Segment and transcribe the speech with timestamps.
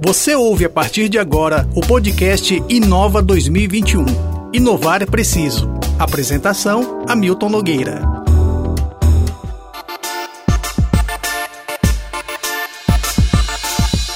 [0.00, 4.06] Você ouve a partir de agora o podcast Inova 2021.
[4.52, 5.68] Inovar é preciso.
[5.98, 8.00] Apresentação: Hamilton Nogueira.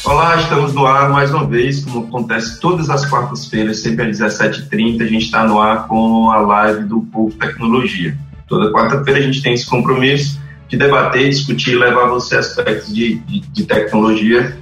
[0.05, 5.03] Olá, estamos no ar mais uma vez, como acontece todas as quartas-feiras, sempre às 17h30,
[5.03, 8.17] a gente está no ar com a live do Povo Tecnologia.
[8.47, 13.17] Toda quarta-feira a gente tem esse compromisso de debater, discutir e levar você aspectos de,
[13.19, 14.62] de, de tecnologia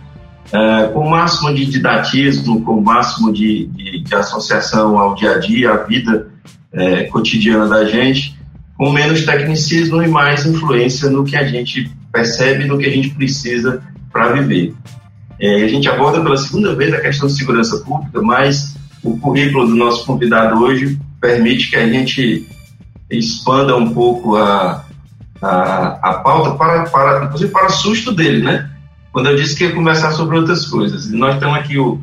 [0.53, 5.37] é, com o máximo de didatismo, com o máximo de, de, de associação ao dia
[5.37, 6.29] a dia, à vida
[6.73, 8.39] é, cotidiana da gente,
[8.77, 13.11] com menos tecnicismo e mais influência no que a gente percebe, no que a gente
[13.11, 13.83] precisa
[14.13, 14.75] para viver.
[15.39, 19.67] É, a gente aborda pela segunda vez a questão de segurança pública, mas o currículo
[19.67, 22.47] do nosso convidado hoje permite que a gente
[23.11, 24.85] expanda um pouco a,
[25.41, 28.71] a, a pauta para, para, inclusive para susto dele, né?
[29.13, 31.07] Quando eu disse que ia conversar sobre outras coisas.
[31.07, 32.01] E nós estamos aqui o,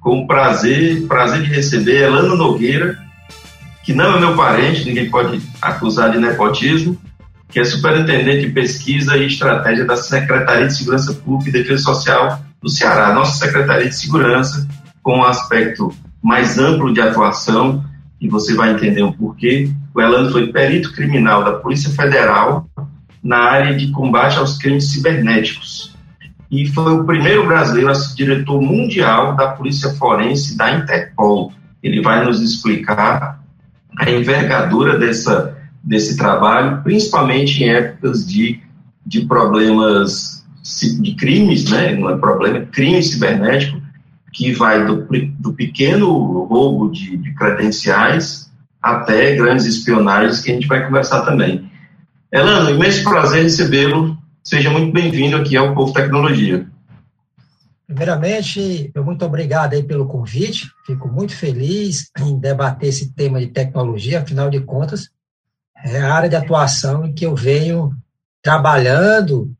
[0.00, 2.98] com o prazer, prazer de receber Elano Nogueira,
[3.82, 6.96] que não é meu parente, ninguém pode acusar de nepotismo,
[7.50, 12.40] que é superintendente de pesquisa e estratégia da Secretaria de Segurança Pública e Defesa Social
[12.62, 14.66] do Ceará, nossa Secretaria de Segurança,
[15.02, 17.84] com um aspecto mais amplo de atuação,
[18.20, 19.70] e você vai entender o porquê.
[19.94, 22.66] O Elano foi perito criminal da Polícia Federal
[23.22, 25.93] na área de combate aos crimes cibernéticos
[26.50, 31.52] e foi o primeiro brasileiro a ser diretor mundial da Polícia Forense da Interpol.
[31.82, 33.40] Ele vai nos explicar
[33.96, 38.60] a envergadura dessa, desse trabalho, principalmente em épocas de,
[39.04, 40.44] de problemas
[41.02, 41.94] de crimes, né?
[41.94, 43.80] não é problema, é crime cibernético,
[44.32, 45.06] que vai do,
[45.38, 46.10] do pequeno
[46.44, 48.50] roubo de, de credenciais
[48.82, 51.70] até grandes espionagens, que a gente vai conversar também.
[52.32, 56.68] Elano, imenso prazer recebê-lo Seja muito bem-vindo aqui ao Povo Tecnologia.
[57.86, 60.70] Primeiramente, eu muito obrigado aí pelo convite.
[60.84, 65.08] Fico muito feliz em debater esse tema de tecnologia, afinal de contas,
[65.82, 67.96] é a área de atuação em que eu venho
[68.42, 69.50] trabalhando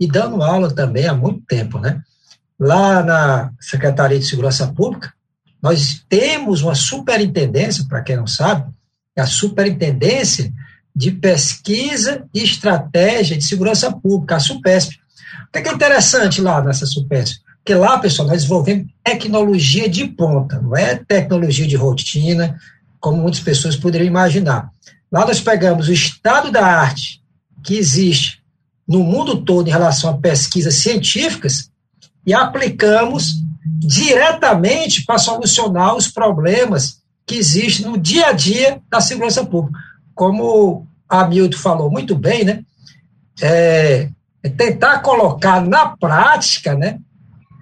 [0.00, 2.02] e dando aula também há muito tempo, né?
[2.58, 5.12] Lá na Secretaria de Segurança Pública,
[5.60, 8.72] nós temos uma superintendência, para quem não sabe,
[9.14, 10.50] a superintendência
[10.94, 14.98] de Pesquisa e Estratégia de Segurança Pública, a SUPESP.
[15.48, 17.40] O que é interessante lá nessa SUPESP?
[17.56, 22.58] Porque lá, pessoal, nós desenvolvemos tecnologia de ponta, não é tecnologia de rotina,
[23.00, 24.70] como muitas pessoas poderiam imaginar.
[25.10, 27.22] Lá nós pegamos o estado da arte
[27.62, 28.42] que existe
[28.86, 31.70] no mundo todo em relação a pesquisas científicas
[32.26, 33.34] e aplicamos
[33.78, 39.78] diretamente para solucionar os problemas que existem no dia a dia da segurança pública
[40.22, 42.62] como a Milton falou muito bem, né?
[43.40, 44.08] É,
[44.40, 47.00] é tentar colocar na prática, né,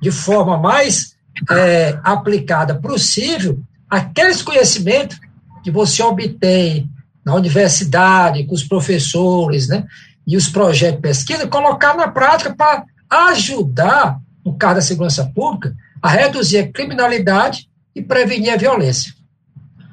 [0.03, 1.15] de forma mais
[1.51, 5.19] é, aplicada possível, aqueles conhecimentos
[5.65, 6.87] que você obtém
[7.25, 9.87] na universidade, com os professores, né,
[10.27, 12.85] e os projetos de pesquisa, colocar na prática para
[13.31, 19.15] ajudar, no caso da segurança pública, a reduzir a criminalidade e prevenir a violência.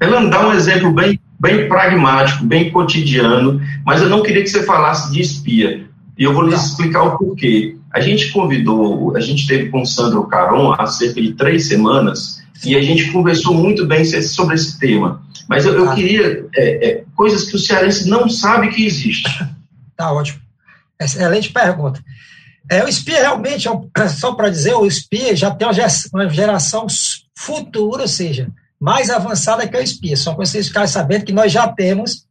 [0.02, 4.64] Ela dá um exemplo bem bem pragmático, bem cotidiano, mas eu não queria que você
[4.64, 5.88] falasse de espia.
[6.18, 7.78] E eu vou lhes explicar o porquê.
[7.94, 12.42] A gente convidou, a gente teve com o Sandro Caron há cerca de três semanas
[12.66, 15.22] e a gente conversou muito bem sobre esse tema.
[15.48, 15.96] Mas eu, eu tá.
[15.96, 19.30] queria é, é, coisas que o cearense não sabe que existe.
[19.96, 20.40] Tá ótimo.
[21.02, 22.00] Excelente pergunta.
[22.70, 25.68] É, o SPIA realmente, é só para dizer, o SPIA já tem
[26.14, 26.86] uma geração
[27.36, 28.50] futura, ou seja,
[28.80, 30.16] mais avançada que o espia.
[30.16, 32.26] Só para vocês ficarem sabendo que nós já temos.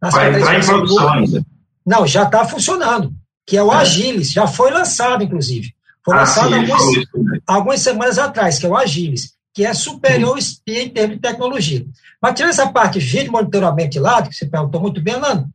[0.00, 1.44] Vai entrar em produção ainda.
[1.84, 3.12] Não, já está funcionando,
[3.46, 3.76] que é o é.
[3.76, 5.74] Agilis, já foi lançado, inclusive.
[6.04, 10.30] Foi ah, lançado sim, algumas, algumas, semanas atrás, que é o Agilis, que é superior
[10.30, 11.84] ao espia em termos de tecnologia.
[12.22, 15.48] Mas tirando essa parte de monitoramento de lado, que você perguntou muito bem, Nando,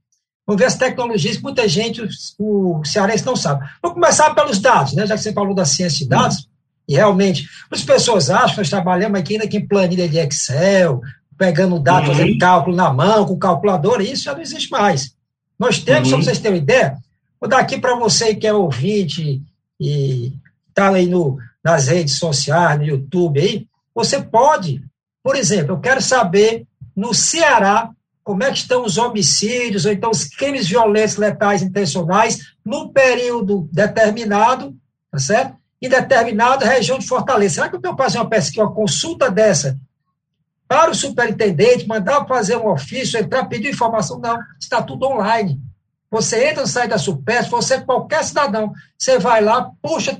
[0.45, 2.07] vamos ver as tecnologias que muita gente,
[2.37, 3.67] o, cearense não sabe.
[3.81, 5.07] Vamos começar pelos dados, né?
[5.07, 6.47] já que você falou da ciência de dados.
[6.87, 11.01] E realmente, as pessoas acham que nós trabalhamos aqui ainda em planilha de Excel,
[11.37, 12.15] pegando dados, uhum.
[12.15, 15.15] fazendo cálculo na mão, com calculadora, isso já não existe mais.
[15.57, 16.09] Nós temos, uhum.
[16.09, 16.97] só para vocês terem uma ideia,
[17.39, 19.41] vou dar aqui para você que é ouvinte
[19.79, 20.33] e
[20.69, 24.83] está aí no, nas redes sociais, no YouTube aí, você pode,
[25.23, 26.65] por exemplo, eu quero saber
[26.95, 27.89] no Ceará
[28.23, 33.69] como é que estão os homicídios ou então os crimes violentos letais intencionais num período
[33.71, 34.75] determinado,
[35.11, 35.55] tá certo?
[35.81, 37.55] Em determinada região de Fortaleza.
[37.55, 39.77] Será que eu tenho que fazer uma pesquisa, uma consulta dessa
[40.67, 44.19] para o superintendente, mandar fazer um ofício, entrar, pedir informação?
[44.19, 45.61] Não, está tudo online.
[46.09, 50.17] Você entra no site da Supers, você, qualquer cidadão, você vai lá, puxa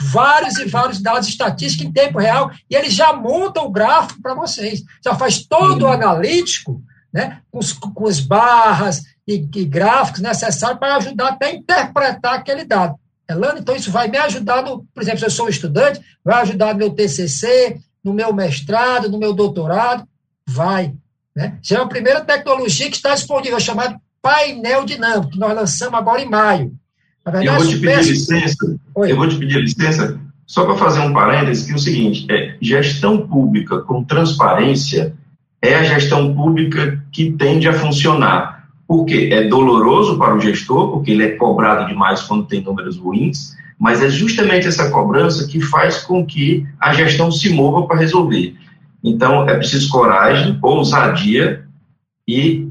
[0.00, 4.34] vários e vários dados estatísticos em tempo real e ele já monta o gráfico para
[4.34, 4.82] vocês.
[5.02, 6.82] Já faz todo o analítico,
[7.12, 12.34] né, com, os, com as barras e, e gráficos necessários para ajudar até a interpretar
[12.34, 12.98] aquele dado.
[13.28, 16.72] Elano, então isso vai me ajudar, no, por exemplo, se eu sou estudante, vai ajudar
[16.72, 20.06] no meu TCC, no meu mestrado, no meu doutorado,
[20.46, 20.94] vai.
[21.34, 21.58] Né?
[21.60, 26.22] Já é a primeira tecnologia que está disponível, chamada painel dinâmico, que nós lançamos agora
[26.22, 26.72] em maio.
[27.24, 29.12] Verdade, eu vou te pedir licença, Oi.
[29.12, 32.56] eu vou te pedir licença, só para fazer um parênteses, que é o seguinte, é,
[32.60, 35.12] gestão pública com transparência
[35.60, 38.55] é a gestão pública que tende a funcionar.
[38.86, 43.56] Porque é doloroso para o gestor, porque ele é cobrado demais quando tem números ruins,
[43.78, 48.54] mas é justamente essa cobrança que faz com que a gestão se mova para resolver.
[49.02, 51.64] Então, é preciso coragem, ousadia
[52.28, 52.68] e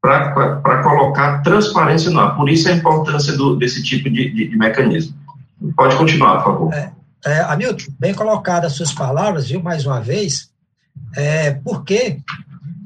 [0.00, 2.36] para colocar transparência no ar.
[2.36, 5.16] Por isso a importância do, desse tipo de, de, de, mecanismo.
[5.76, 6.74] Pode continuar, por favor.
[6.74, 6.92] É,
[7.24, 10.50] é, Hamilton, bem colocadas as suas palavras, viu, mais uma vez,
[11.16, 12.18] é, porque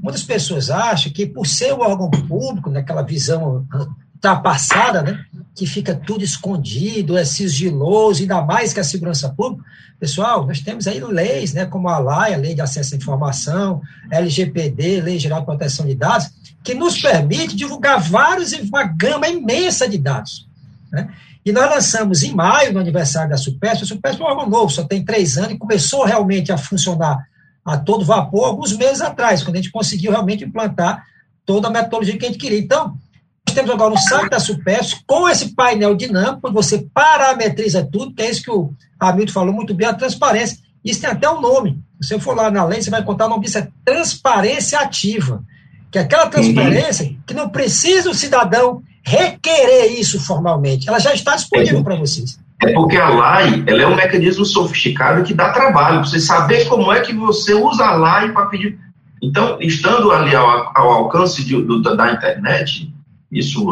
[0.07, 3.67] muitas pessoas acham que por ser um órgão público, naquela visão
[4.15, 9.65] ultrapassada, né, que fica tudo escondido, é sigiloso, ainda mais que a segurança pública.
[9.99, 13.83] Pessoal, nós temos aí leis, né, como a LAI, a Lei de Acesso à Informação,
[14.09, 16.31] LGPD, Lei Geral de Proteção de Dados,
[16.63, 20.47] que nos permite divulgar vários uma gama imensa de dados.
[20.93, 21.09] Né?
[21.45, 24.71] E nós lançamos em maio, no aniversário da Supesp, a Supesp é um órgão novo,
[24.71, 27.27] só tem três anos, e começou realmente a funcionar
[27.67, 31.05] a todo vapor alguns meses atrás, quando a gente conseguiu realmente implantar
[31.45, 32.61] toda a metodologia que a gente queria.
[32.61, 32.97] Então,
[33.57, 38.31] temos agora no site da Supes, com esse painel dinâmico, você parametriza tudo, que é
[38.31, 38.71] isso que o
[39.01, 40.59] Hamilton falou muito bem, a transparência.
[40.85, 41.83] Isso tem até um nome.
[42.01, 45.43] Se você for lá na lei, você vai contar o nome disso, é transparência ativa.
[45.91, 50.89] Que é aquela transparência que não precisa o cidadão requerer isso formalmente.
[50.89, 52.39] Ela já está disponível para vocês.
[52.63, 56.67] É porque a LAI ela é um mecanismo sofisticado que dá trabalho, para você saber
[56.67, 58.79] como é que você usa a LAI para pedir.
[59.23, 62.93] Então, estando ali ao, ao alcance de, do, da internet,
[63.31, 63.67] isso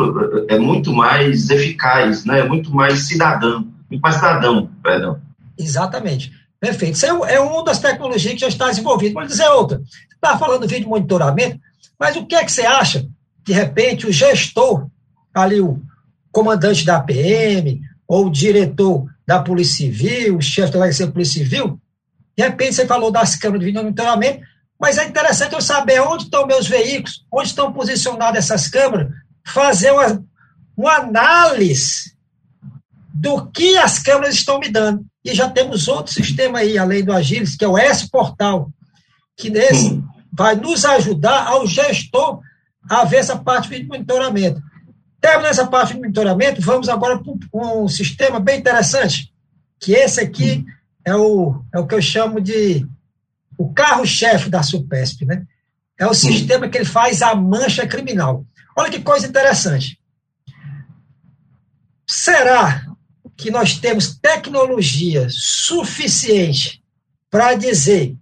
[0.48, 2.40] é muito mais eficaz, né?
[2.40, 5.18] é muito mais cidadão, muito mais cidadão, perdão.
[5.58, 6.32] Exatamente.
[6.60, 6.94] Perfeito.
[6.94, 9.14] Isso é, é uma das tecnologias que já está desenvolvida.
[9.14, 9.78] Vou dizer outra.
[9.78, 11.58] Você estava falando do vídeo monitoramento,
[11.98, 13.06] mas o que é que você acha,
[13.44, 14.86] de repente, o gestor,
[15.34, 15.80] ali o
[16.32, 21.42] comandante da PM, ou o diretor da Polícia Civil, o chefe da Delegacia da Polícia
[21.42, 21.80] Civil,
[22.36, 24.40] de repente você falou das câmeras de monitoramento,
[24.80, 29.08] mas é interessante eu saber onde estão meus veículos, onde estão posicionadas essas câmeras,
[29.46, 30.24] fazer uma,
[30.76, 32.14] uma análise
[33.12, 35.04] do que as câmeras estão me dando.
[35.24, 38.70] E já temos outro sistema aí, além do Agilis, que é o S-Portal,
[39.36, 40.02] que nesse
[40.32, 42.40] vai nos ajudar ao gestor
[42.90, 44.60] a ver essa parte de monitoramento.
[45.24, 49.32] Terminando essa parte de monitoramento, vamos agora para um sistema bem interessante,
[49.80, 50.66] que esse aqui
[51.02, 52.86] é o, é o que eu chamo de
[53.56, 55.46] o carro-chefe da SUPESP, né?
[55.98, 58.44] É o sistema que ele faz a mancha criminal.
[58.76, 59.98] Olha que coisa interessante.
[62.06, 62.84] Será
[63.34, 66.84] que nós temos tecnologia suficiente
[67.30, 68.14] para dizer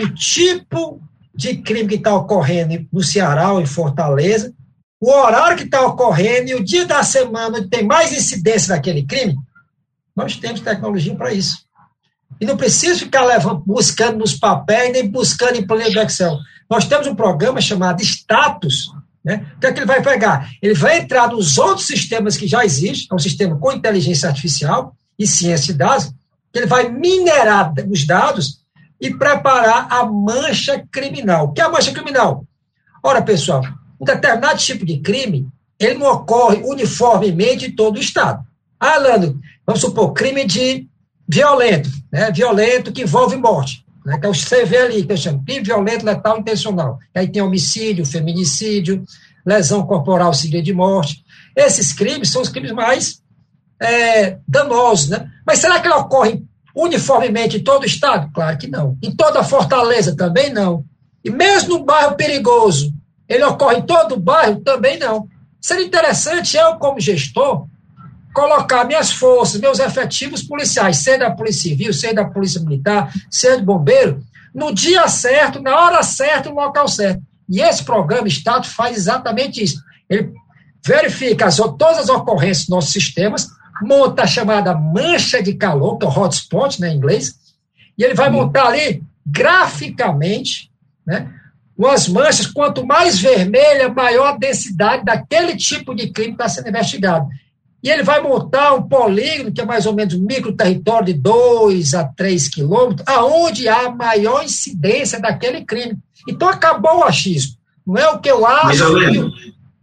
[0.00, 1.02] o tipo
[1.34, 4.55] de crime que está ocorrendo no Ceará ou em Fortaleza,
[5.00, 9.04] o horário que está ocorrendo e o dia da semana onde tem mais incidência daquele
[9.04, 9.36] crime?
[10.14, 11.66] Nós temos tecnologia para isso.
[12.40, 16.36] E não precisa ficar levando, buscando nos papéis, nem buscando em planilha do Excel.
[16.68, 18.90] Nós temos um programa chamado Status,
[19.24, 19.46] né?
[19.56, 20.50] O que é que ele vai pegar?
[20.62, 24.96] Ele vai entrar nos outros sistemas que já existem, é um sistema com inteligência artificial
[25.18, 26.12] e ciência de dados,
[26.52, 28.60] que ele vai minerar os dados
[29.00, 31.46] e preparar a mancha criminal.
[31.46, 32.44] O que é a mancha criminal?
[33.02, 33.62] Ora, pessoal,
[34.00, 35.48] um determinado tipo de crime,
[35.78, 38.44] ele não ocorre uniformemente em todo o Estado.
[38.78, 40.86] Ah, Lando, vamos supor, crime de
[41.28, 42.30] violento, né?
[42.30, 44.18] violento que envolve morte, né?
[44.18, 46.98] que é o CV ali, que eu chamo crime violento, letal, intencional.
[47.14, 49.04] Aí tem homicídio, feminicídio,
[49.44, 51.24] lesão corporal seguida de morte.
[51.54, 53.22] Esses crimes são os crimes mais
[53.80, 55.30] é, danosos, né?
[55.46, 56.42] Mas será que ele ocorre
[56.74, 58.30] uniformemente em todo o estado?
[58.32, 58.96] Claro que não.
[59.02, 60.84] Em toda a fortaleza também não.
[61.24, 62.92] E mesmo no bairro perigoso,
[63.28, 64.60] ele ocorre em todo o bairro?
[64.60, 65.28] Também não.
[65.60, 67.66] Seria interessante eu, como gestor,
[68.32, 73.56] colocar minhas forças, meus efetivos policiais, seja da Polícia Civil, seja da Polícia Militar, seja
[73.56, 74.22] do Bombeiro,
[74.54, 77.22] no dia certo, na hora certa, no local certo.
[77.48, 79.82] E esse programa Estado faz exatamente isso.
[80.08, 80.32] Ele
[80.84, 83.48] verifica as, todas as ocorrências dos nossos sistemas,
[83.82, 87.34] monta a chamada mancha de calor, que é o hotspot né, em inglês,
[87.98, 90.70] e ele vai montar ali graficamente
[91.06, 91.32] né,
[91.76, 96.68] umas manchas, quanto mais vermelha, maior a densidade daquele tipo de crime que está sendo
[96.68, 97.28] investigado.
[97.82, 101.12] e ele vai montar um polígono, que é mais ou menos um micro território de
[101.12, 105.96] 2 a 3 quilômetros, aonde há maior incidência daquele crime.
[106.28, 107.56] Então acabou o achismo.
[107.86, 108.66] Não é o que eu acho.
[108.66, 108.80] Mas,
[109.14, 109.30] eu...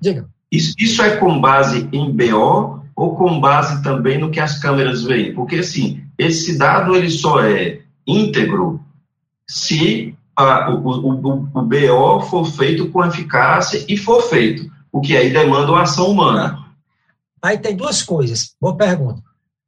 [0.01, 0.25] Diga.
[0.51, 5.03] Isso, isso é com base em BO ou com base também no que as câmeras
[5.03, 5.33] veem?
[5.33, 8.81] Porque, assim, esse dado ele só é íntegro
[9.47, 15.15] se a, o, o, o, BO for feito com eficácia e for feito, o que
[15.15, 16.59] aí demanda uma ação humana.
[17.41, 18.55] Aí tem duas coisas.
[18.59, 19.21] Boa pergunta.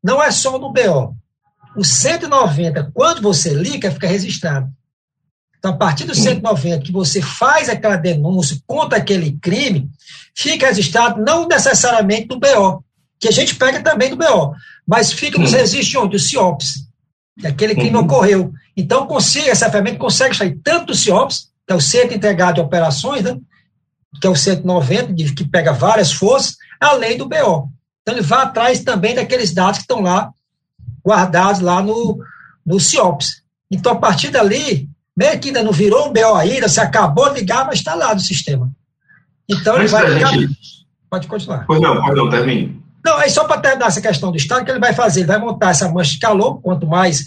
[0.03, 1.15] Não é só no BO.
[1.75, 4.69] O 190, quando você liga, fica registrado.
[5.57, 9.89] Então, a partir do 190, que você faz aquela denúncia contra aquele crime,
[10.35, 12.83] fica registrado não necessariamente no BO,
[13.19, 14.53] que a gente pega também do BO,
[14.85, 16.15] mas fica nos registros onde?
[16.17, 16.87] O CIOPS,
[17.39, 18.03] que aquele crime uhum.
[18.03, 18.53] ocorreu.
[18.75, 22.61] Então, consiga, essa ferramenta consegue sair tanto do CIOPS, que é o Centro Integrado de
[22.61, 23.37] Operações, né,
[24.19, 27.69] que é o 190, que pega várias forças, além do BO.
[28.01, 30.31] Então, ele vai atrás também daqueles dados que estão lá,
[31.05, 32.19] guardados lá no,
[32.65, 33.43] no CIOPS.
[33.71, 37.39] Então, a partir dali, meio que ainda não virou um BO ainda, você acabou de
[37.39, 38.69] ligar, mas está lá no sistema.
[39.49, 40.33] Então, ele vai ficar...
[40.33, 40.75] gente...
[41.09, 41.65] Pode continuar.
[41.65, 42.83] Pois não, pode não, termine.
[43.05, 45.21] Não, aí só para terminar essa questão do Estado, o que ele vai fazer?
[45.21, 47.25] Ele vai montar essa mancha de calor, quanto mais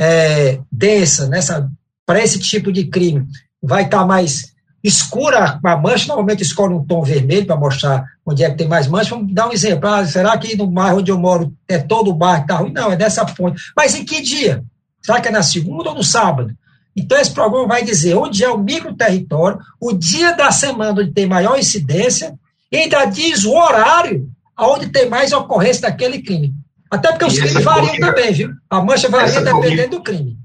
[0.00, 1.70] é, densa, nessa
[2.06, 3.26] para esse tipo de crime,
[3.62, 8.42] vai estar tá mais escura a mancha, normalmente escolhe um tom vermelho para mostrar onde
[8.42, 9.10] é que tem mais mancha.
[9.10, 9.86] Vamos dar um exemplo.
[9.86, 12.72] Ah, será que no bairro onde eu moro é todo o bairro que está ruim?
[12.72, 13.60] Não, é dessa ponte.
[13.76, 14.64] Mas em que dia?
[15.02, 16.56] Será que é na segunda ou no sábado?
[16.96, 21.12] Então, esse programa vai dizer onde é o micro território, o dia da semana onde
[21.12, 22.34] tem maior incidência,
[22.72, 24.28] e ainda diz o horário
[24.58, 26.54] onde tem mais ocorrência daquele crime.
[26.90, 28.50] Até porque os crimes variam também, viu?
[28.68, 30.36] A mancha varia dependendo do crime.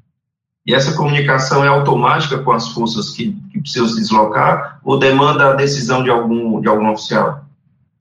[0.66, 5.52] E essa comunicação é automática com as forças que, que precisam se deslocar ou demanda
[5.52, 7.46] a decisão de algum, de algum oficial?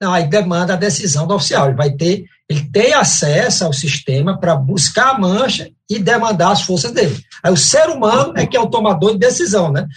[0.01, 1.67] Não, aí demanda a decisão do oficial.
[1.67, 6.63] Ele vai ter, ele tem acesso ao sistema para buscar a mancha e demandar as
[6.63, 7.17] forças dele.
[7.43, 9.87] Aí o ser humano é que é o tomador de decisão, né?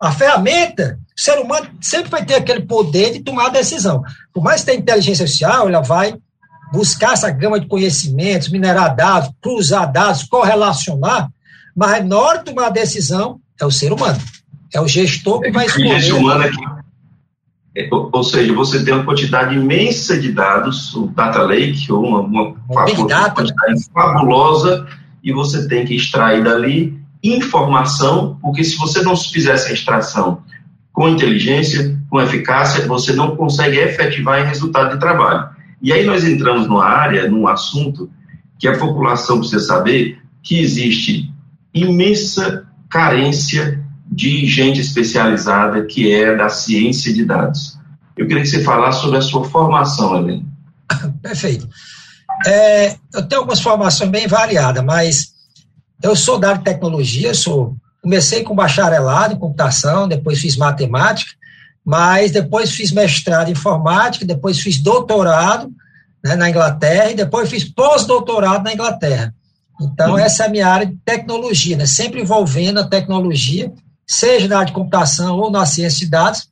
[0.00, 4.02] A ferramenta, o ser humano sempre vai ter aquele poder de tomar a decisão.
[4.32, 6.14] Por mais que tenha inteligência artificial, ela vai
[6.72, 11.30] buscar essa gama de conhecimentos, minerar dados, cruzar dados, correlacionar,
[11.74, 14.18] mas na hora de tomar a decisão, é o ser humano.
[14.74, 15.96] É o gestor que vai escolher.
[15.96, 16.44] Esse humano.
[17.76, 22.20] É, ou seja, você tem uma quantidade imensa de dados, o data lake, ou uma,
[22.20, 24.86] uma, uma quantidade fabulosa,
[25.22, 30.42] e você tem que extrair dali informação, porque se você não fizesse a extração
[30.92, 35.48] com inteligência, com eficácia, você não consegue efetivar em resultado de trabalho.
[35.80, 38.10] E aí nós entramos numa área, num assunto
[38.58, 41.32] que a população precisa saber que existe
[41.72, 47.78] imensa carência de gente especializada que é da ciência de dados.
[48.16, 50.44] Eu queria que você falasse sobre a sua formação, Helena.
[51.22, 51.68] Perfeito.
[52.46, 55.34] É, eu tenho algumas formações bem variadas, mas
[56.02, 61.32] eu sou da área de tecnologia, sou, comecei com bacharelado em computação, depois fiz matemática,
[61.88, 65.72] mas depois fiz mestrado em informática, depois fiz doutorado
[66.22, 69.34] né, na Inglaterra e depois fiz pós-doutorado na Inglaterra.
[69.80, 70.18] Então, uhum.
[70.18, 71.86] essa é a minha área de tecnologia, né?
[71.86, 73.72] sempre envolvendo a tecnologia,
[74.06, 76.50] seja na área de computação ou na ciência de dados.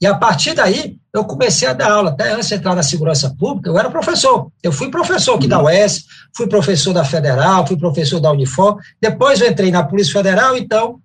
[0.00, 2.10] E a partir daí, eu comecei a dar aula.
[2.10, 4.50] Até antes de entrar na segurança pública, eu era professor.
[4.60, 5.66] Eu fui professor aqui da uhum.
[5.66, 6.04] UES,
[6.36, 8.78] fui professor da Federal, fui professor da Unifor.
[9.00, 10.98] Depois eu entrei na Polícia Federal, então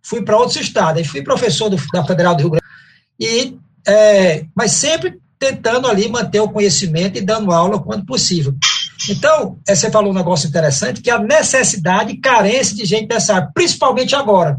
[0.00, 0.98] fui para outros estados.
[0.98, 2.59] Aí fui professor do, da Federal do Rio Grande.
[3.20, 8.54] E, é, mas sempre tentando ali manter o conhecimento e dando aula quando possível.
[9.08, 13.34] Então, é, você falou um negócio interessante, que a necessidade e carência de gente dessa
[13.34, 14.58] área, principalmente agora,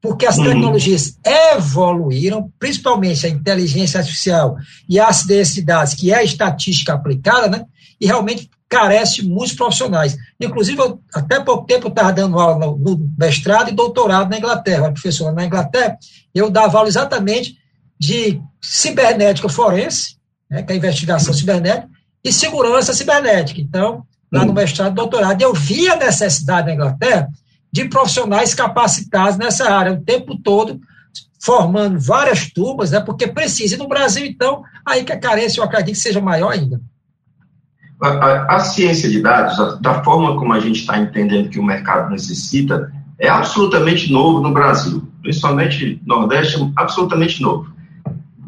[0.00, 0.44] porque as uhum.
[0.44, 4.56] tecnologias evoluíram, principalmente a inteligência artificial
[4.88, 7.64] e a acidência de dados, que é a estatística aplicada, né?
[8.00, 10.16] E realmente carece muitos profissionais.
[10.40, 14.38] Inclusive, eu, até pouco tempo eu estava dando aula no, no, mestrado e doutorado na
[14.38, 15.96] Inglaterra, uma professora na Inglaterra,
[16.34, 17.56] eu dava aula exatamente
[18.02, 20.16] de cibernética forense,
[20.50, 21.88] né, que é a investigação cibernética,
[22.24, 23.60] e segurança cibernética.
[23.60, 24.54] Então, lá no hum.
[24.54, 27.28] mestrado e doutorado, eu vi a necessidade na Inglaterra
[27.72, 30.80] de profissionais capacitados nessa área, o tempo todo,
[31.40, 33.76] formando várias turmas, né, porque precisa.
[33.76, 36.80] E no Brasil, então, aí que a carência, eu acredito que seja maior ainda.
[38.00, 41.60] A, a, a ciência de dados, a, da forma como a gente está entendendo que
[41.60, 47.72] o mercado necessita, é absolutamente novo no Brasil, principalmente no Nordeste, absolutamente novo.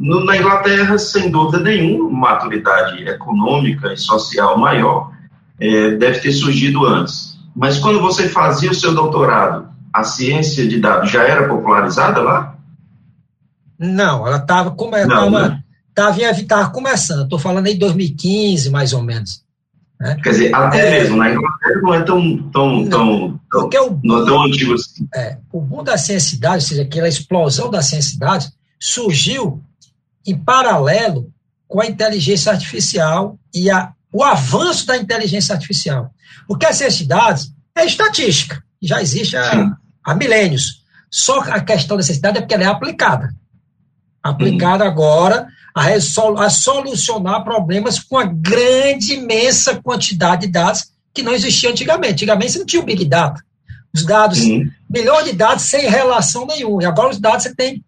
[0.04, 5.10] No, na Inglaterra, sem dúvida nenhuma, maturidade econômica e social maior
[5.58, 7.38] é, deve ter surgido antes.
[7.56, 12.54] Mas quando você fazia o seu doutorado, a ciência de dados já era popularizada lá?
[13.78, 15.48] Não, ela estava como ela estava.
[15.48, 15.62] Né?
[16.36, 19.42] estava começando, estou falando aí 2015, mais ou menos.
[19.98, 20.18] Né?
[20.22, 24.22] Quer dizer, até é, mesmo na Inglaterra não é tão, tão, tão, porque o, não
[24.22, 25.08] é tão antigo assim.
[25.14, 28.18] É, o boom da ciência ou seja, aquela explosão da ciência
[28.78, 29.62] surgiu
[30.26, 31.32] em paralelo
[31.66, 36.10] com a inteligência artificial e a, o avanço da inteligência artificial.
[36.46, 40.82] Porque a ciência de dados é estatística, já existe há, há milênios.
[41.10, 43.34] Só a questão da necessidade é porque ela é aplicada.
[44.22, 44.90] Aplicada uhum.
[44.90, 45.86] agora a,
[46.44, 52.14] a solucionar problemas com a grande, imensa quantidade de dados que não existia antigamente.
[52.14, 53.42] Antigamente você não tinha o Big Data.
[53.92, 54.68] Os dados, uhum.
[54.88, 56.82] milhões de dados sem relação nenhuma.
[56.82, 57.84] E agora os dados você tem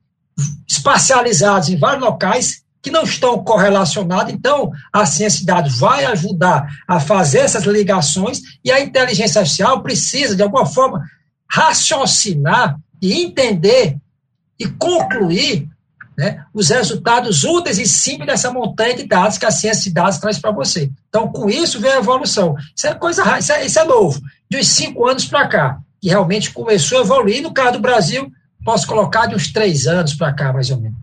[0.69, 4.33] espacializados em vários locais que não estão correlacionados.
[4.33, 9.83] Então, a ciência de dados vai ajudar a fazer essas ligações e a inteligência artificial
[9.83, 11.03] precisa, de alguma forma,
[11.51, 13.97] raciocinar e entender
[14.59, 15.69] e concluir
[16.17, 20.19] né, os resultados úteis e simples dessa montanha de dados que a ciência de dados
[20.19, 20.91] traz para você.
[21.09, 22.55] Então, com isso vem a evolução.
[22.75, 26.09] Isso é coisa isso é, isso é novo, de uns cinco anos para cá, que
[26.09, 27.43] realmente começou a evoluir.
[27.43, 28.31] No caso do Brasil,
[28.67, 30.99] posso colocar de uns três anos para cá, mais ou menos.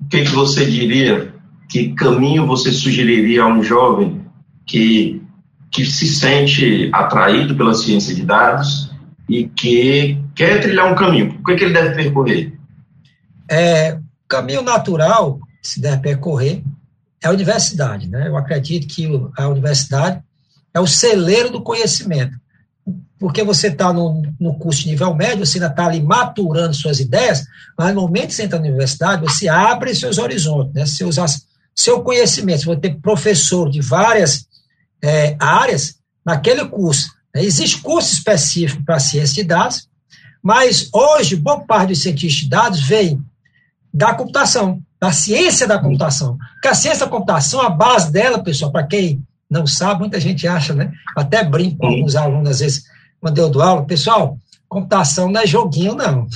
[0.00, 1.32] O que, que você diria,
[1.70, 4.20] que caminho você sugeriria a um jovem
[4.66, 5.22] que,
[5.70, 8.90] que se sente atraído pela ciência de dados
[9.28, 11.38] e que quer trilhar um caminho?
[11.40, 12.52] O que, que ele deve percorrer?
[13.48, 13.96] É,
[14.28, 16.64] caminho natural, se der percorrer,
[17.22, 18.08] é a universidade.
[18.08, 18.26] Né?
[18.26, 20.20] Eu acredito que a universidade
[20.74, 22.36] é o celeiro do conhecimento.
[23.18, 27.00] Porque você está no, no curso de nível médio, você ainda está ali maturando suas
[27.00, 27.44] ideias,
[27.78, 30.84] mas no momento que você entra na universidade, você abre seus horizontes, né?
[30.84, 31.16] seus,
[31.74, 32.60] seu conhecimento.
[32.60, 34.46] Você vai ter professor de várias
[35.02, 37.08] é, áreas naquele curso.
[37.34, 37.42] Né?
[37.42, 39.88] Existe curso específico para ciência de dados,
[40.42, 43.24] mas hoje, boa parte dos cientistas de dados vem
[43.92, 46.36] da computação, da ciência da computação.
[46.54, 49.22] Porque a ciência da computação, a base dela, pessoal, para quem
[49.54, 50.90] não sabe, muita gente acha, né?
[51.16, 52.84] Até brinco com alguns alunos, às vezes,
[53.20, 54.36] quando eu dou aula, pessoal,
[54.68, 56.26] computação não é joguinho, não.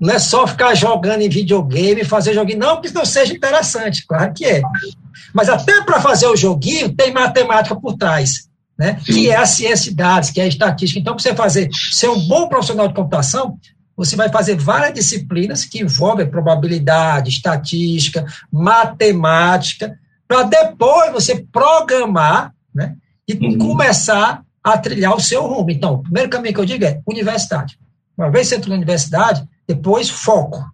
[0.00, 4.06] Não é só ficar jogando em videogame, fazer joguinho, não que isso não seja interessante,
[4.06, 4.62] claro que é.
[5.34, 8.98] Mas até para fazer o joguinho, tem matemática por trás, né?
[9.04, 10.98] Que é a ciência de dados, que é a estatística.
[10.98, 13.58] Então, para você fazer, ser um bom profissional de computação,
[13.94, 22.96] você vai fazer várias disciplinas que envolvem probabilidade, estatística, matemática, para depois você programar né,
[23.28, 23.58] e uhum.
[23.58, 25.70] começar a trilhar o seu rumo.
[25.70, 27.78] Então, o primeiro caminho que eu digo é universidade.
[28.16, 30.64] Uma vez você entra na universidade, depois foco.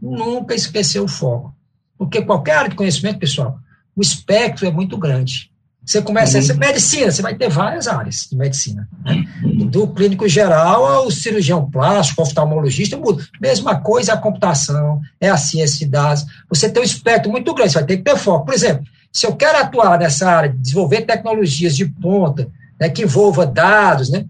[0.00, 1.54] Nunca esquecer o foco.
[1.98, 3.58] Porque qualquer área de conhecimento, pessoal,
[3.96, 5.50] o espectro é muito grande.
[5.84, 6.58] Você começa a ser uhum.
[6.58, 8.88] medicina, você vai ter várias áreas de medicina.
[9.04, 9.24] Né?
[9.42, 9.66] Uhum.
[9.66, 13.24] Do clínico geral ao cirurgião plástico, oftalmologista, muda.
[13.40, 16.24] Mesma coisa é a computação, é a ciência de dados.
[16.48, 18.44] Você tem um espectro muito grande, você vai ter que ter foco.
[18.44, 23.46] Por exemplo, se eu quero atuar nessa área, desenvolver tecnologias de ponta, né, que envolva
[23.46, 24.24] dados, né,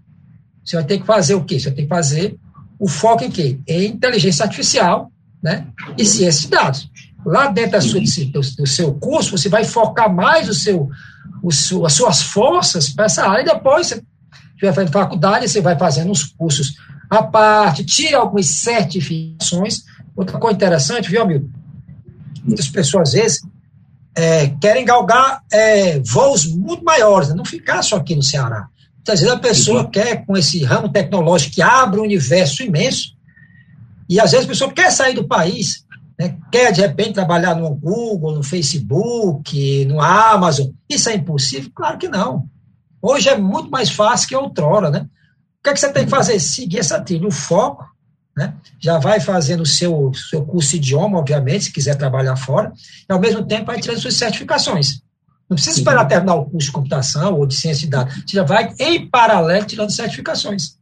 [0.63, 1.59] você vai ter que fazer o quê?
[1.59, 2.37] Você vai ter que fazer
[2.79, 3.59] o foco em quê?
[3.67, 5.67] Em inteligência artificial né,
[5.97, 6.89] e ciência de dados.
[7.25, 8.31] Lá dentro da sua, uhum.
[8.31, 10.89] do, do seu curso, você vai focar mais o seu
[11.41, 14.01] o, as suas forças para essa área, e depois você
[14.61, 16.75] vai fazendo faculdade, você vai fazendo uns cursos
[17.09, 19.83] à parte, tira algumas certificações.
[20.15, 21.49] Outra coisa interessante, viu, amigo?
[22.43, 23.41] Muitas pessoas, às vezes,
[24.15, 27.35] é, querem galgar é, voos muito maiores, né?
[27.35, 28.67] não ficar só aqui no Ceará.
[28.95, 33.15] Muitas vezes a pessoa quer, com esse ramo tecnológico que abre um universo imenso,
[34.07, 35.85] e às vezes a pessoa quer sair do país,
[36.19, 36.37] né?
[36.51, 40.67] Quer, de repente, trabalhar no Google, no Facebook, no Amazon.
[40.87, 41.71] Isso é impossível?
[41.73, 42.47] Claro que não.
[43.01, 44.99] Hoje é muito mais fácil que outrora, né?
[44.99, 46.39] O que, é que você tem que fazer?
[46.39, 47.85] Seguir essa trilha, o foco,
[48.35, 48.53] né?
[48.79, 52.71] Já vai fazendo o seu, seu curso de idioma, obviamente, se quiser trabalhar fora,
[53.09, 55.01] e ao mesmo tempo vai tirando suas certificações.
[55.49, 58.13] Não precisa esperar terminar o curso de computação ou de ciência de dados.
[58.15, 60.77] Você já vai, em paralelo, tirando certificações.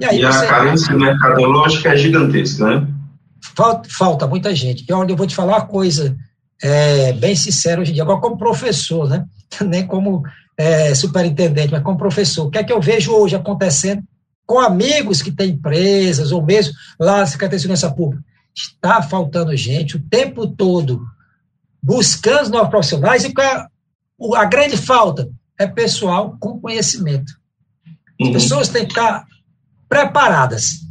[0.00, 2.86] E, aí e a carência mercadológica é gigantesca, né?
[3.56, 4.84] Falta, falta muita gente.
[4.88, 6.16] E onde eu vou te falar uma coisa
[6.62, 9.24] é, bem sincera hoje em dia, agora como professor, né?
[9.66, 10.22] nem como
[10.56, 12.46] é, superintendente, mas como professor.
[12.46, 14.02] O que é que eu vejo hoje acontecendo
[14.48, 18.24] com amigos que têm empresas, ou mesmo lá na Secretaria de Segurança Pública?
[18.56, 21.06] Está faltando gente o tempo todo
[21.82, 23.68] buscando novos profissionais e a,
[24.36, 27.34] a grande falta é pessoal com conhecimento.
[28.18, 28.32] As uhum.
[28.32, 29.26] pessoas têm que estar
[29.86, 30.88] preparadas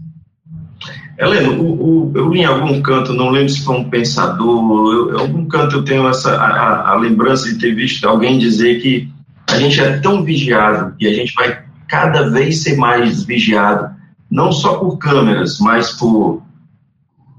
[1.18, 5.18] Helena, o, o, eu li em algum canto, não lembro se foi um pensador, eu,
[5.18, 9.10] em algum canto eu tenho essa a, a, lembrança de ter visto alguém dizer que
[9.48, 13.96] a gente é tão vigiado e a gente vai cada vez ser mais vigiado,
[14.30, 16.44] não só por câmeras, mas por,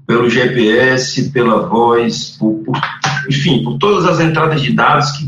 [0.07, 2.75] pelo GPS, pela voz, por, por,
[3.29, 5.27] enfim, por todas as entradas de dados que,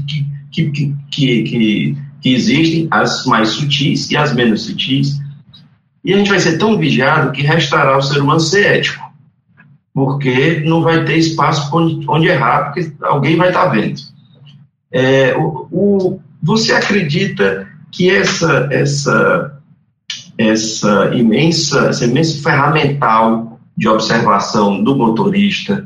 [0.51, 5.19] que, que, que, que, existem, as mais sutis e as menos sutis.
[6.03, 9.03] E a gente vai ser tão vigiado que restará o ser humano ser ético,
[9.93, 14.01] porque não vai ter espaço onde, onde errar, porque alguém vai estar vendo.
[14.91, 19.61] É, o, o, você acredita que essa, essa,
[20.37, 25.85] essa imensa, essa imensa ferramental de observação do motorista,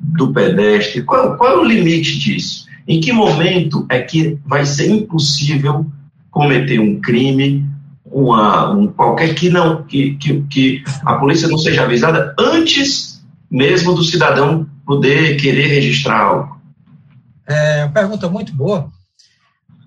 [0.00, 2.66] do pedestre, qual, qual é o limite disso?
[2.86, 5.86] Em que momento é que vai ser impossível
[6.30, 7.64] cometer um crime,
[8.04, 13.94] uma, um, qualquer que não que, que, que a polícia não seja avisada antes mesmo
[13.94, 16.60] do cidadão poder querer registrar algo?
[17.46, 18.90] É uma pergunta muito boa.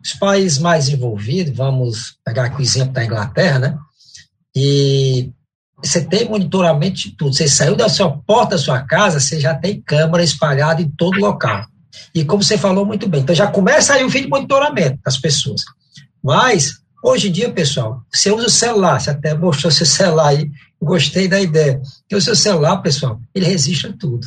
[0.03, 3.77] Os países mais envolvidos, vamos pegar aqui o exemplo da Inglaterra, né?
[4.55, 5.31] E
[5.83, 7.33] você tem monitoramento de tudo.
[7.33, 11.19] Você saiu da sua porta da sua casa, você já tem câmera espalhada em todo
[11.19, 11.65] local.
[12.13, 15.17] E como você falou muito bem, então já começa aí o vídeo de monitoramento das
[15.17, 15.61] pessoas.
[16.23, 20.49] Mas, hoje em dia, pessoal, você usa o celular, você até mostrou seu celular aí,
[20.81, 21.81] gostei da ideia.
[22.01, 24.25] Porque o seu celular, pessoal, ele resiste a tudo.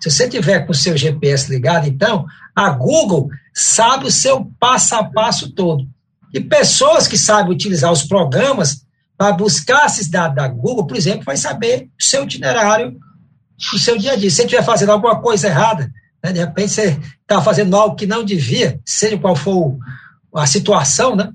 [0.00, 4.94] Se você tiver com o seu GPS ligado, então, a Google sabe o seu passo
[4.94, 5.84] a passo todo.
[6.32, 11.24] E pessoas que sabem utilizar os programas para buscar esses dados da Google, por exemplo,
[11.24, 12.96] vai saber o seu itinerário,
[13.74, 14.30] o seu dia a dia.
[14.30, 15.90] Se você estiver fazendo alguma coisa errada,
[16.22, 19.76] né, de repente você está fazendo algo que não devia, seja qual for
[20.36, 21.32] a situação, né,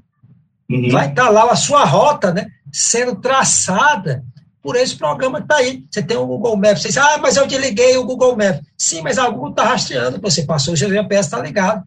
[0.72, 0.92] uhum.
[0.92, 4.24] vai estar tá lá a sua rota né, sendo traçada
[4.62, 5.84] por esse programa que está aí.
[5.92, 8.62] Você tem o Google Maps, você diz, ah, mas eu desliguei o Google Maps.
[8.78, 11.84] Sim, mas a Google está rastreando, você passou o GPS, está ligado.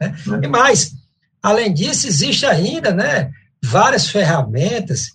[0.00, 0.14] Né?
[0.42, 0.92] E mais,
[1.42, 3.30] além disso, existe ainda né,
[3.62, 5.08] várias ferramentas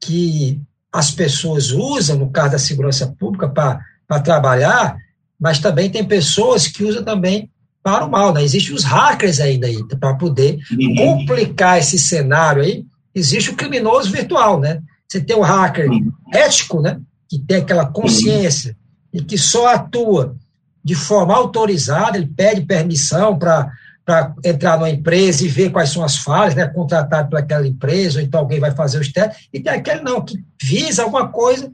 [0.00, 0.60] que
[0.92, 4.96] as pessoas usam, no caso da segurança pública, para trabalhar,
[5.38, 7.50] mas também tem pessoas que usam também
[7.82, 8.32] para o mal.
[8.32, 8.42] Né?
[8.42, 10.94] Existem os hackers ainda aí, para poder uhum.
[10.96, 12.84] complicar esse cenário aí.
[13.14, 14.80] Existe o criminoso virtual, né?
[15.08, 16.12] Você tem o hacker uhum.
[16.32, 17.00] ético, né?
[17.28, 18.76] Que tem aquela consciência
[19.12, 19.20] uhum.
[19.20, 20.36] e que só atua
[20.82, 23.70] de forma autorizada, ele pede permissão para
[24.04, 28.18] para entrar numa empresa e ver quais são as falhas, né, contratado por aquela empresa,
[28.18, 31.70] ou então alguém vai fazer os testes, e tem aquele não, que visa alguma coisa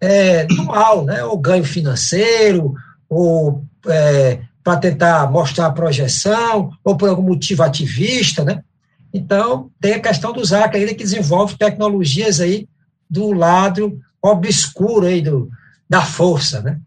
[0.00, 2.74] é, do mal, né, ou ganho financeiro,
[3.08, 8.62] ou é, para tentar mostrar a projeção, ou por algum motivo ativista, né?
[9.12, 12.68] Então, tem a questão dos hackers ainda que desenvolve tecnologias aí
[13.08, 15.50] do lado obscuro aí do,
[15.88, 16.78] da força, né?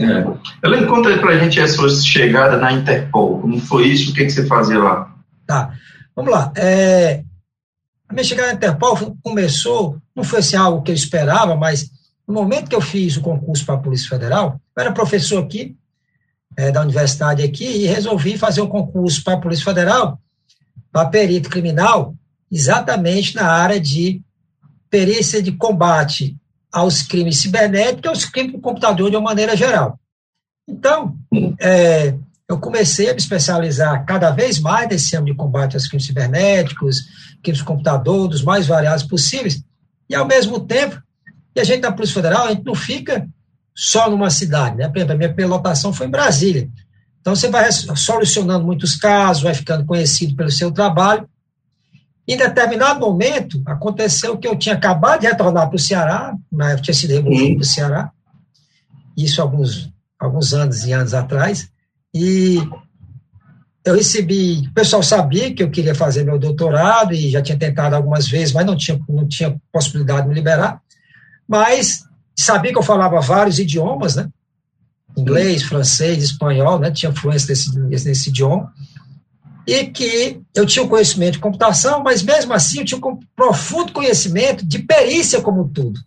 [0.00, 0.24] É.
[0.62, 3.40] Ela conta para a gente a sua chegada na Interpol.
[3.40, 4.10] Como foi isso?
[4.10, 5.14] O que, que você fazia lá?
[5.46, 5.72] Tá.
[6.14, 6.52] Vamos lá.
[6.56, 7.22] É,
[8.08, 11.90] a minha chegada na Interpol começou, não foi assim algo que eu esperava, mas
[12.26, 15.76] no momento que eu fiz o concurso para a Polícia Federal, eu era professor aqui,
[16.56, 20.20] é, da universidade aqui, e resolvi fazer o concurso para a Polícia Federal,
[20.92, 22.14] para perito criminal,
[22.50, 24.22] exatamente na área de
[24.90, 26.36] perícia de combate
[26.72, 29.98] aos crimes cibernéticos e aos crimes do computador de uma maneira geral.
[30.68, 31.16] Então,
[31.60, 32.14] é,
[32.48, 37.04] eu comecei a me especializar cada vez mais nesse âmbito de combate aos crimes cibernéticos,
[37.42, 39.62] crimes do computador, dos mais variados possíveis,
[40.08, 41.00] e ao mesmo tempo,
[41.54, 43.28] e a gente da Polícia Federal, a gente não fica
[43.74, 44.88] só numa cidade, né?
[44.88, 46.68] Por exemplo, a minha pilotação foi em Brasília.
[47.20, 51.28] Então, você vai solucionando muitos casos, vai ficando conhecido pelo seu trabalho,
[52.28, 56.82] em determinado momento, aconteceu que eu tinha acabado de retornar para o Ceará, né, eu
[56.82, 58.10] tinha sido removido para o Ceará,
[59.16, 61.70] isso alguns, alguns anos e anos atrás,
[62.14, 62.58] e
[63.82, 67.96] eu recebi, o pessoal sabia que eu queria fazer meu doutorado e já tinha tentado
[67.96, 70.82] algumas vezes, mas não tinha, não tinha possibilidade de me liberar,
[71.48, 72.04] mas
[72.36, 74.28] sabia que eu falava vários idiomas, né?
[75.16, 76.90] Inglês, francês, espanhol, né?
[76.90, 78.70] Tinha fluência nesse, nesse idioma
[79.68, 83.92] e que eu tinha um conhecimento de computação, mas mesmo assim eu tinha um profundo
[83.92, 86.00] conhecimento de perícia como tudo.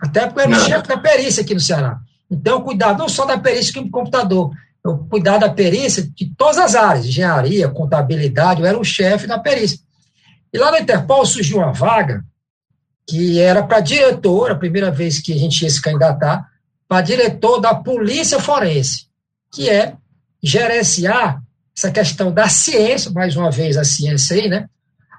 [0.00, 1.98] Até porque eu era o chefe da perícia aqui no Ceará.
[2.30, 4.52] Então, cuidar não só da perícia que do computador,
[4.84, 9.36] eu cuidar da perícia de todas as áreas, engenharia, contabilidade, eu era o chefe da
[9.36, 9.80] perícia.
[10.52, 12.24] E lá na Interpol surgiu uma vaga
[13.04, 16.46] que era para diretor, a primeira vez que a gente ia se candidatar,
[16.86, 19.08] para diretor da Polícia Forense,
[19.52, 19.94] que é
[20.40, 21.42] gerenciar
[21.78, 24.68] essa questão da ciência, mais uma vez a ciência aí, né?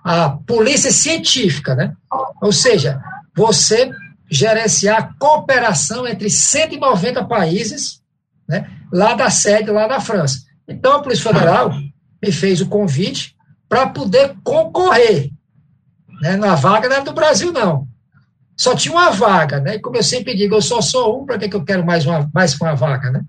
[0.04, 1.94] A polícia científica, né?
[2.42, 3.02] Ou seja,
[3.34, 3.90] você
[4.30, 8.02] gerenciar a cooperação entre 190 países,
[8.48, 8.70] né?
[8.92, 10.42] Lá da sede, lá da França.
[10.68, 11.72] Então, a Polícia Federal
[12.22, 13.36] me fez o convite
[13.70, 15.32] para poder concorrer.
[16.22, 16.36] Né?
[16.36, 17.88] Na vaga não era do Brasil, não.
[18.58, 19.76] só tinha uma vaga, né?
[19.76, 22.06] E como eu sempre digo, eu só sou um, para que, que eu quero mais
[22.06, 23.22] uma, mais uma vaga, né?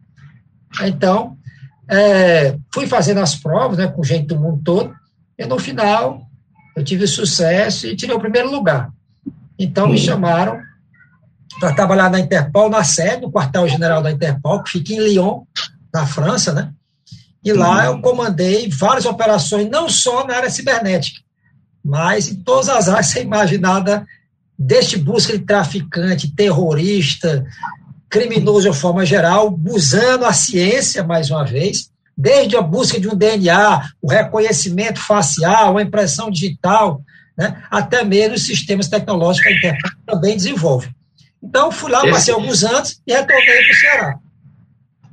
[0.83, 1.37] Então,
[1.91, 4.95] é, fui fazendo as provas, né, com gente do mundo todo,
[5.37, 6.23] e no final
[6.77, 8.91] eu tive sucesso e tirei o primeiro lugar.
[9.59, 10.61] Então, me chamaram
[11.59, 15.43] para trabalhar na Interpol, na sede, no quartel-general da Interpol, que fica em Lyon,
[15.93, 16.73] na França, né?
[17.45, 21.21] E lá eu comandei várias operações, não só na área cibernética,
[21.85, 24.07] mas em todas as áreas você imaginada,
[24.59, 27.45] desde busca de traficante, terrorista,
[28.11, 33.15] criminoso de forma geral, usando a ciência, mais uma vez, desde a busca de um
[33.15, 37.01] DNA, o reconhecimento facial, a impressão digital,
[37.39, 39.73] né, até mesmo os sistemas tecnológicos que
[40.05, 40.91] também desenvolve.
[41.43, 44.19] Então, fui lá, passei alguns anos e retornei para o Ceará.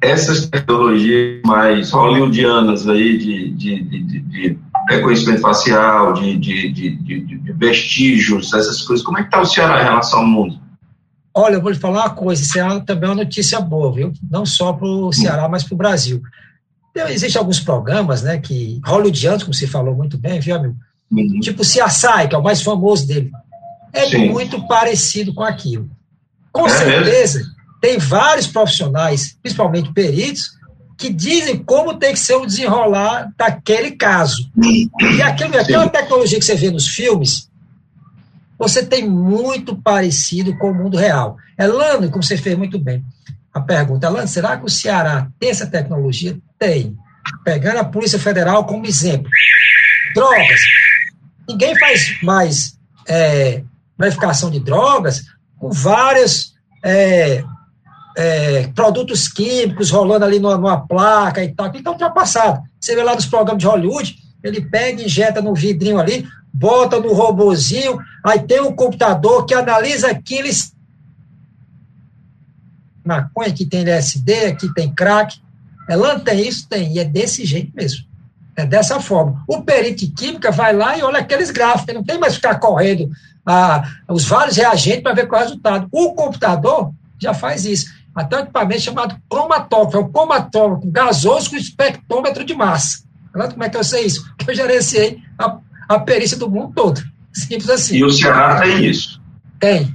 [0.02, 8.82] Essas tecnologias mais hollywoodianas aí de, de, de, de reconhecimento facial, de, de, vestígios, essas
[8.82, 10.67] coisas, como é que está o Ceará em relação ao mundo?
[11.40, 14.12] Olha, eu vou lhe falar uma coisa, isso é também uma notícia boa, viu?
[14.28, 16.20] Não só para o Ceará, mas para o Brasil.
[16.90, 20.76] Então, existem alguns programas, né, que hollywoodianos, como você falou muito bem, viu, amigo?
[21.12, 21.40] Uhum.
[21.40, 23.30] Tipo o CSI, que é o mais famoso dele.
[23.94, 24.30] É Sim.
[24.30, 25.88] muito parecido com aquilo.
[26.52, 27.54] Com é certeza, mesmo?
[27.80, 30.58] tem vários profissionais, principalmente peritos,
[30.98, 34.50] que dizem como tem que ser o desenrolar daquele caso.
[34.60, 37.48] E aquilo, aquela tecnologia que você vê nos filmes,
[38.58, 41.38] você tem muito parecido com o mundo real.
[41.58, 43.04] Elano, como você fez muito bem,
[43.54, 46.38] a pergunta, Elano, será que o Ceará tem essa tecnologia?
[46.58, 46.96] Tem.
[47.44, 49.30] Pegando a Polícia Federal como exemplo.
[50.14, 50.62] Drogas.
[51.48, 53.64] Ninguém faz mais é,
[53.98, 55.24] verificação de drogas
[55.58, 57.44] com vários é,
[58.18, 62.62] é, produtos químicos rolando ali numa, numa placa e tal, que está ultrapassado.
[62.80, 67.14] Você vê lá nos programas de Hollywood, ele pega, injeta no vidrinho ali, bota no
[67.14, 70.50] robozinho, aí tem um computador que analisa aquilo.
[73.06, 75.40] Maconha, aqui tem LSD, aqui tem crack.
[75.88, 76.68] Ela tem isso?
[76.68, 78.06] Tem, e é desse jeito mesmo.
[78.56, 79.44] É dessa forma.
[79.48, 83.10] O perito de química vai lá e olha aqueles gráficos, não tem mais ficar correndo
[83.46, 85.88] ah, os vários reagentes para ver qual é o resultado.
[85.92, 87.86] O computador já faz isso.
[88.16, 93.06] Até um equipamento chamado cromatógrafo, é o cromatógrafo gasoso com espectrômetro de massa.
[93.32, 94.26] Como é que eu sei isso?
[94.48, 97.02] Eu gerenciei a, a perícia do mundo todo.
[97.34, 97.98] Simples assim.
[97.98, 99.22] E o Ceará tem isso?
[99.60, 99.94] Tem.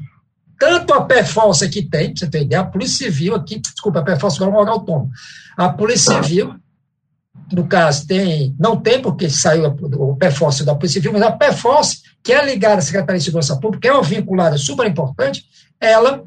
[0.59, 4.03] Tanto a PFOS aqui tem, pra você ter ideia, a Polícia Civil aqui, desculpa, a
[4.03, 5.11] PFOS agora é órgão autônomo.
[5.57, 6.23] A Polícia tá.
[6.23, 6.55] Civil
[7.53, 12.03] no caso, tem, não tem, porque saiu o PFOS da Polícia Civil, mas a PFOS,
[12.23, 15.45] que é ligada à Secretaria de Segurança Pública, é uma vinculada super importante,
[15.81, 16.25] ela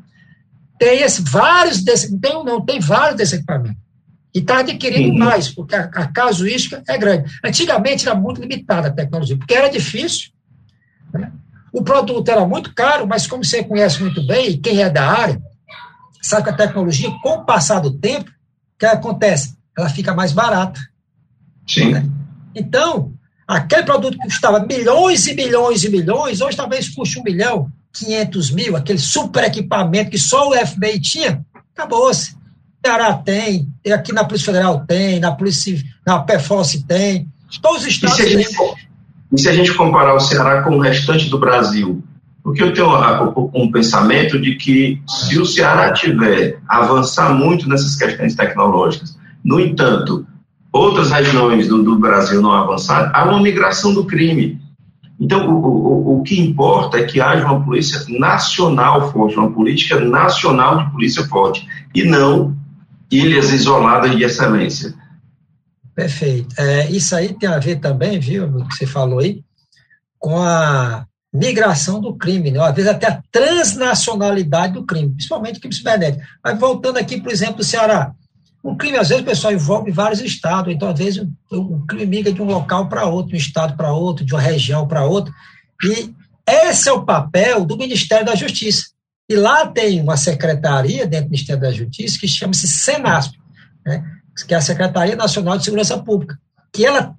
[0.78, 3.78] tem esse, vários desse, tem não, tem vários desse equipamento.
[4.36, 5.18] E está adquirindo uhum.
[5.18, 7.32] mais, porque a, a, casuística é grande.
[7.42, 10.32] Antigamente era muito limitada a tecnologia, porque era difícil.
[11.14, 11.32] Né?
[11.72, 15.10] O produto era muito caro, mas como você conhece muito bem, e quem é da
[15.10, 15.42] área,
[16.22, 19.56] sabe que a tecnologia, com o passar do tempo, o que acontece?
[19.78, 20.82] Ela fica mais barata.
[21.66, 21.94] Sim.
[21.94, 22.06] Né?
[22.54, 23.14] Então,
[23.48, 28.52] aquele produto que custava milhões e milhões e milhões, hoje talvez custe um milhão, 500
[28.52, 32.36] mil, aquele super equipamento que só o FBI tinha, acabou-se.
[32.86, 37.28] Ceará tem, aqui na Polícia Federal tem, na Polícia, na PFOS tem,
[37.60, 38.46] todos os estados e têm.
[39.34, 42.04] E se a gente comparar o Ceará com o restante do Brasil?
[42.44, 42.88] Porque eu tenho
[43.56, 50.24] um pensamento de que se o Ceará tiver avançar muito nessas questões tecnológicas, no entanto,
[50.72, 54.62] outras regiões do, do Brasil não avançaram, há uma migração do crime.
[55.20, 60.00] Então, o, o, o que importa é que haja uma polícia nacional forte, uma política
[60.00, 62.56] nacional de polícia forte, e não
[63.18, 64.94] ilhas isoladas de excelência.
[65.96, 66.54] Perfeito.
[66.58, 69.42] É, isso aí tem a ver também, viu, o que você falou aí,
[70.20, 72.60] com a migração do crime, né?
[72.60, 76.24] às vezes até a transnacionalidade do crime, principalmente o crime cibernético.
[76.44, 78.14] Mas voltando aqui, por exemplo, do Ceará,
[78.66, 82.34] o crime, às vezes, o pessoal envolve vários estados, então, às vezes, o, crime migra
[82.34, 85.32] de um local para outro, de um estado para outro, de uma região para outra.
[85.84, 86.12] E
[86.48, 88.95] esse é o papel do Ministério da Justiça.
[89.28, 93.36] E lá tem uma secretaria dentro do Ministério da Justiça que chama-se Senasp,
[93.86, 94.04] né?
[94.48, 96.38] que é a Secretaria Nacional de Segurança Pública,
[96.72, 97.16] que ela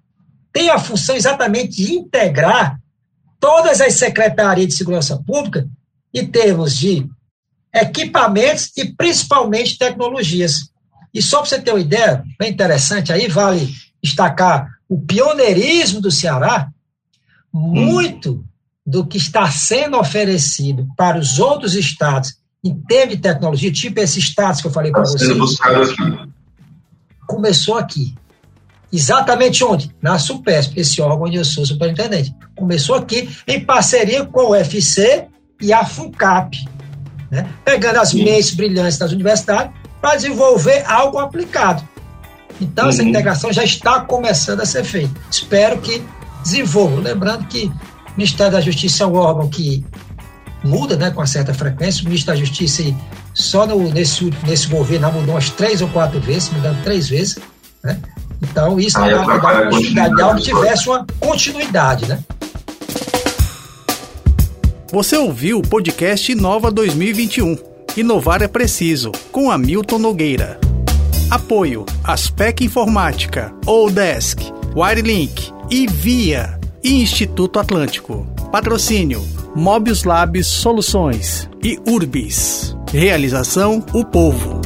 [0.52, 2.78] tem a função exatamente de integrar
[3.40, 5.68] todas as secretarias de segurança pública
[6.14, 7.06] em termos de
[7.74, 10.70] equipamentos e principalmente tecnologias.
[11.12, 16.10] E só para você ter uma ideia, bem interessante, aí vale destacar o pioneirismo do
[16.10, 16.70] Ceará,
[17.52, 18.44] muito hum.
[18.86, 24.24] Do que está sendo oferecido para os outros estados em termos de tecnologia, tipo esses
[24.24, 25.30] estados que eu falei para vocês,
[27.26, 28.14] começou aqui.
[28.92, 29.94] Exatamente onde?
[30.00, 32.34] Na SUPESP, esse órgão onde eu sou superintendente.
[32.56, 35.26] Começou aqui em parceria com o UFC
[35.60, 36.64] e a FUCAP,
[37.30, 37.48] né?
[37.64, 41.86] pegando as mentes brilhantes das universidades para desenvolver algo aplicado.
[42.60, 42.90] Então, uhum.
[42.90, 45.20] essa integração já está começando a ser feita.
[45.30, 46.02] Espero que
[46.42, 47.00] desenvolva.
[47.00, 47.70] Lembrando que
[48.16, 49.84] o Ministério da Justiça é um órgão que
[50.64, 52.02] muda né, com uma certa frequência.
[52.02, 52.82] O ministro da Justiça,
[53.34, 57.38] só no, nesse, nesse governo, mudou umas três ou quatro vezes, mudando três vezes.
[57.84, 58.00] Né?
[58.42, 62.08] Então, isso ah, vai dar uma algo que tivesse uma continuidade.
[62.08, 62.18] Né?
[64.90, 67.58] Você ouviu o podcast Inova 2021.
[67.98, 70.58] Inovar é preciso, com Hamilton Nogueira.
[71.30, 74.40] Apoio Aspec Informática, Odesk,
[74.74, 76.55] Wirelink e Via
[76.86, 78.24] e Instituto Atlântico.
[78.52, 79.20] Patrocínio
[79.56, 82.76] Mobius Labs Soluções e Urbis.
[82.92, 84.65] Realização O Povo.